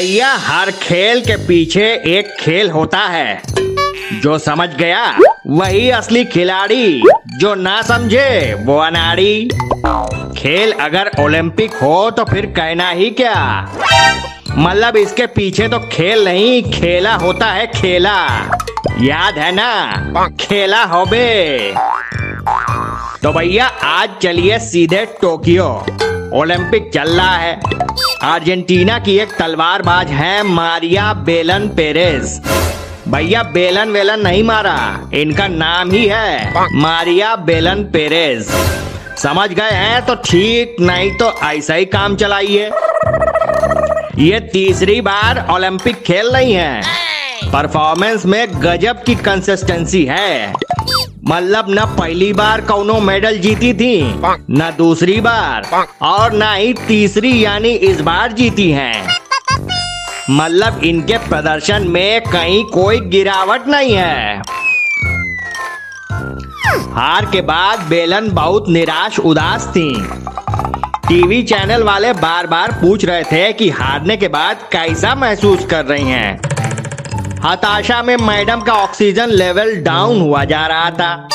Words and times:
भैया, 0.00 0.34
हर 0.34 0.70
खेल 0.70 1.20
के 1.20 1.36
पीछे 1.36 1.84
एक 2.06 2.36
खेल 2.40 2.70
होता 2.70 2.98
है। 2.98 3.42
जो 4.22 4.38
समझ 4.38 4.68
गया, 4.68 5.18
वही 5.46 5.90
असली 5.90 6.24
खिलाड़ी। 6.24 7.02
जो 7.36 7.54
ना 7.54 7.82
समझे, 7.82 8.56
वो 8.60 8.78
अनाड़ी। 8.78 9.50
खेल 10.38 10.72
अगर 10.72 11.10
ओलंपिक 11.20 11.74
हो 11.74 12.10
तो 12.10 12.24
फिर 12.24 12.46
कहना 12.46 12.90
ही 12.90 13.10
क्या? 13.10 13.68
मतलब 14.50 14.96
इसके 14.96 15.26
पीछे 15.26 15.68
तो 15.68 15.78
खेल 15.78 16.24
नहीं, 16.24 16.62
खेला 16.62 17.14
होता 17.14 17.46
है 17.46 17.66
खेला। 17.66 18.26
याद 19.00 19.38
है 19.38 19.52
ना? 19.52 20.28
खेला 20.40 20.84
हो 20.84 21.04
बे 21.04 21.74
तो 23.22 23.32
भैया, 23.32 23.66
आज 23.66 24.08
चलिए 24.22 24.58
सीधे 24.58 25.06
टोक्यो। 25.22 25.86
ओलंपिक 26.34 26.90
चल 26.94 27.08
रहा 27.10 27.36
है। 27.36 27.60
अर्जेंटीना 28.24 28.98
की 28.98 29.16
एक 29.18 29.32
तलवारबाज 29.38 30.10
है 30.10 30.42
मारिया 30.42 31.12
बेलन 31.26 31.68
पेरेस 31.68 32.40
भैया 33.08 33.42
बेलन 33.52 33.88
वेलन 33.88 34.20
नहीं 34.20 34.42
मारा। 34.44 34.78
इनका 35.14 35.46
नाम 35.48 35.90
ही 35.90 36.06
है 36.06 36.66
मारिया 36.74 37.34
बेलन 37.36 37.82
पेरेज। 37.84 38.48
समझ 39.18 39.48
गए 39.50 39.70
हैं? 39.70 40.04
तो 40.06 40.14
ठीक 40.24 40.76
नहीं 40.80 41.10
तो 41.18 41.32
ऐसा 41.44 41.74
ही 41.74 41.84
काम 41.86 42.16
चलाइए। 42.16 42.70
ये 44.18 44.40
तीसरी 44.52 45.00
बार 45.00 45.46
ओलंपिक 45.50 46.02
खेल 46.02 46.30
रही 46.30 46.52
हैं। 46.52 47.50
परफॉर्मेंस 47.52 48.26
में 48.26 48.46
गजब 48.62 49.02
की 49.02 49.14
कंसिस्टेंसी 49.14 50.04
है। 50.04 50.52
मतलब 51.30 51.66
न 51.70 51.84
पहली 51.98 52.32
बार 52.32 52.60
कौनो 52.60 52.98
मेडल 53.00 53.38
जीती 53.38 53.72
थी, 53.74 54.14
न 54.50 54.72
दूसरी 54.78 55.20
बार, 55.20 55.86
और 56.02 56.32
न 56.32 56.42
ही 56.42 56.72
तीसरी 56.88 57.44
यानी 57.44 57.68
इस 57.68 58.00
बार 58.00 58.32
जीती 58.32 58.70
हैं। 58.70 59.16
मतलब 60.30 60.80
इनके 60.84 61.18
प्रदर्शन 61.18 61.88
में 61.88 62.20
कहीं 62.20 62.64
कोई 62.64 63.00
गिरावट 63.00 63.68
नहीं 63.68 63.94
है। 63.94 64.42
हार 66.92 67.26
के 67.26 67.40
बाद 67.40 67.80
बेलन 67.80 68.30
बहुत 68.30 68.68
निराश, 68.68 69.18
उदास 69.18 69.68
थी। 69.68 69.90
टीवी 71.08 71.42
चैनल 71.42 71.82
वाले 71.82 72.12
बार 72.12 72.46
बार 72.46 72.72
पूछ 72.72 73.04
रहे 73.04 73.22
थे 73.22 73.52
कि 73.52 73.70
हारने 73.70 74.16
के 74.16 74.28
बाद 74.28 74.68
कैसा 74.72 75.14
महसूस 75.14 75.66
कर 75.66 75.84
रही 75.84 76.08
हैं। 76.08 76.49
हताशा 77.44 78.02
में 78.02 78.16
मैडम 78.16 78.60
का 78.60 78.72
ऑक्सीजन 78.72 79.28
लेवल 79.28 79.76
डाउन 79.76 80.20
हुआ 80.20 80.44
जा 80.44 80.66
रहा 80.66 80.90
था। 80.90 81.28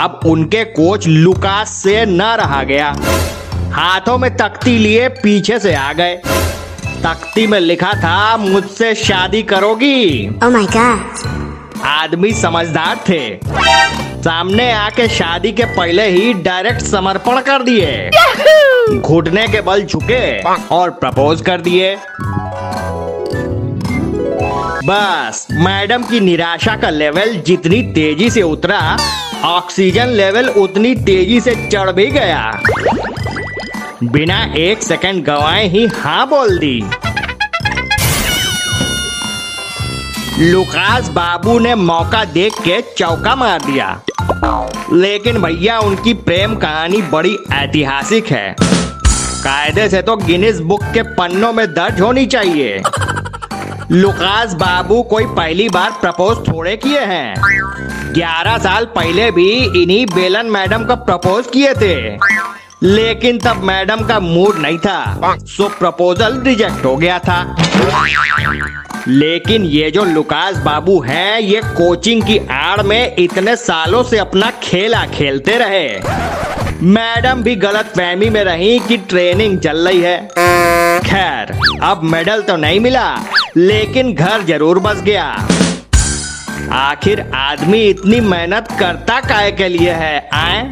अब 0.00 0.20
उनके 0.26 0.64
कोच 0.64 1.06
लुकास 1.06 1.70
से 1.70 2.06
न 2.06 2.22
रहा 2.22 2.62
गया। 2.62 2.94
हाथों 3.72 4.18
में 4.18 4.36
तख्ती 4.36 4.78
लिए 4.78 5.08
पीछे 5.08 5.58
से 5.58 5.74
आ 5.74 5.92
गए। 5.92 6.16
तख्ती 7.04 7.46
में 7.46 7.60
लिखा 7.60 7.92
था 7.92 8.36
मुझसे 8.36 8.94
शादी 8.94 9.42
करोगी। 9.42 10.28
Oh 10.44 10.50
my 10.50 10.66
god. 10.66 10.98
आदमी 11.84 12.32
समझदार 12.32 12.96
थे। 13.08 13.38
सामने 14.22 14.72
आके 14.72 15.08
शादी 15.08 15.52
के 15.52 15.64
पहले 15.64 16.08
ही 16.08 16.34
डायरेक्ट 16.34 16.80
समर्पण 16.80 17.40
कर 17.40 17.62
दिए। 17.62 18.10
घुटने 19.00 19.48
के 19.48 19.60
बल 19.60 19.82
झुके 19.82 20.38
और 20.74 20.90
प्रपोज 20.90 21.40
कर 21.40 21.60
दिए। 21.60 21.96
बस, 24.86 25.46
मैडम 25.52 26.02
की 26.02 26.20
निराशा 26.20 26.76
का 26.76 26.90
लेवल 26.90 27.36
जितनी 27.46 27.82
तेज़ी 27.82 28.30
से 28.30 28.42
उतरा, 28.42 28.98
ऑक्सीजन 29.44 30.06
लेवल 30.06 30.48
उतनी 30.48 30.94
तेज़ी 30.94 31.40
से 31.40 31.68
चढ़ 31.72 31.92
भी 31.92 32.06
गया। 32.06 32.62
बिना 34.04 34.54
एक 34.56 34.82
सेकंड 34.82 35.24
गवाए 35.24 35.68
ही 35.68 35.86
हाँ 35.86 36.28
बोल 36.28 36.58
दी। 36.58 36.84
लुकास 40.38 41.08
बाबू 41.08 41.58
ने 41.58 41.74
मौका 41.74 42.24
देख 42.24 42.54
के 42.54 42.80
चौका 42.80 43.36
मार 43.36 43.62
दिया। 43.62 44.00
लेकिन 44.92 45.42
भैया, 45.42 45.78
उनकी 45.78 46.14
प्रेम 46.14 46.56
कहानी 46.56 47.02
बड़ी 47.02 47.38
ऐतिहासिक 47.52 48.26
है। 48.26 48.56
कायदे 49.44 49.88
से 49.88 50.02
तो 50.02 50.16
गिनीज 50.16 50.60
बुक 50.60 50.84
के 50.84 51.02
पन्नों 51.02 51.52
में 51.52 51.66
दर्ज 51.66 52.00
होनी 52.00 52.26
चाहिए। 52.26 52.82
लुकास 53.92 54.54
बाबू 54.54 55.02
कोई 55.02 55.24
पहली 55.24 55.68
बार 55.68 55.90
प्रपोज 55.90 56.48
थोड़े 56.48 56.76
किए 56.76 57.00
हैं। 57.00 57.34
ग्यारह 58.14 58.58
साल 58.58 58.84
पहले 58.84 59.30
भी 59.30 59.82
इन्हीं 59.82 60.06
बेलन 60.06 60.46
मैडम 60.46 60.84
को 60.84 60.96
प्रपोज 60.96 61.46
किए 61.46 61.74
थे। 61.74 62.18
लेकिन 62.82 63.38
तब 63.38 63.56
मैडम 63.56 63.96
का 63.96 64.20
मूड 64.20 64.56
नहीं 64.58 64.78
था। 64.78 65.20
सो 65.38 65.68
प्रपोजल 65.68 66.40
रिजेक्ट 66.40 66.84
हो 66.84 66.96
गया 66.96 67.18
था। 67.18 67.56
लेकिन 69.08 69.64
ये 69.64 69.90
जो 69.90 70.04
लुकास 70.04 70.56
बाबू 70.56 71.00
हैं, 71.00 71.40
ये 71.40 71.60
कोचिंग 71.64 72.22
की 72.22 72.38
आड़ 72.38 72.82
में 72.82 73.16
इतने 73.18 73.56
सालों 73.56 74.02
से 74.02 74.18
अपना 74.18 74.50
खेला 74.62 75.06
खेलते 75.06 75.58
रहे। 75.58 76.00
मैडम 76.82 77.42
भी 77.42 77.56
गलत 77.56 77.84
फहमी 77.84 78.30
में 78.30 78.44
रही 78.44 78.78
कि 78.78 78.96
ट्रेनिंग 78.96 79.58
चल 79.58 79.88
रही 79.88 80.00
है। 80.00 80.28
खैर, 81.00 81.60
अब 81.82 82.00
मेडल 82.02 82.42
तो 82.42 82.56
नहीं 82.56 82.80
मिला। 82.80 83.18
लेकिन 83.56 84.14
घर 84.14 84.42
ज़रूर 84.42 84.78
बस 84.78 85.00
गया। 85.00 85.24
आखिर 86.72 87.20
आदमी 87.34 87.82
इतनी 87.82 88.20
मेहनत 88.20 88.68
करता 88.80 89.20
काय 89.20 89.50
के 89.52 89.68
लिए 89.68 89.90
है, 89.90 90.28
आए? 90.34 90.62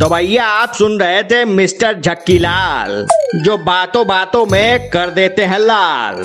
तो 0.00 0.08
भैया, 0.08 0.46
आप 0.46 0.72
सुन 0.72 0.98
रहे 1.00 1.22
थे 1.22 1.44
मिस्टर 1.44 2.00
झक्कीलाल, 2.00 3.06
जो 3.34 3.56
बातों 3.58 4.06
बातों 4.06 4.46
में 4.46 4.88
कर 4.90 5.10
देते 5.10 5.44
हैं 5.44 5.58
लाल। 5.58 6.22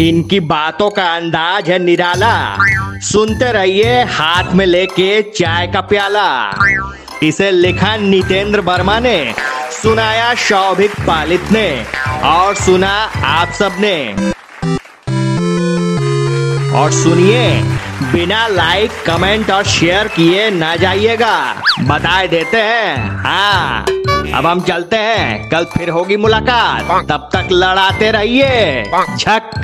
इनकी 0.00 0.40
बातों 0.40 0.90
का 0.90 1.04
अंदाज 1.16 1.70
है 1.70 1.78
निराला। 1.78 2.56
सुनते 3.00 3.52
रहिए 3.52 4.02
हाथ 4.02 4.52
में 4.52 4.66
लेके 4.66 5.22
चाय 5.30 5.66
का 5.66 5.80
प्याला। 5.80 6.28
इसे 7.22 7.50
लिखा 7.50 7.96
नितेंद्र 7.96 8.60
वर्मा 8.60 8.98
ने। 8.98 9.34
सुनाया 9.84 10.34
शौभिक 10.34 10.90
पालित 11.00 11.50
ने 11.52 11.86
और 12.24 12.54
सुना 12.54 12.92
आप 13.24 13.48
सबने 13.48 13.96
और 16.72 16.92
सुनिए 16.92 17.62
बिना 18.12 18.46
लाइक 18.48 18.90
कमेंट 19.06 19.50
और 19.50 19.64
शेयर 19.64 20.08
किए 20.08 20.50
ना 20.50 20.76
जाइएगा। 20.76 21.36
बताए 21.80 22.28
देते 22.28 22.56
हैं। 22.56 23.10
हाँ 23.24 23.82
अब 24.34 24.46
हम 24.46 24.60
चलते 24.60 24.96
हैं। 24.96 25.50
कल 25.50 25.64
फिर 25.64 25.90
होगी 25.90 26.16
मुलाकात। 26.16 27.08
तब 27.08 27.28
तक 27.32 27.48
लड़ाते 27.52 28.10
रहिए। 28.10 28.82
झक 29.16 29.60